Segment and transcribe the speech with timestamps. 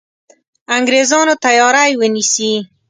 [0.75, 2.53] انګرېزانو تیاری ونیسي.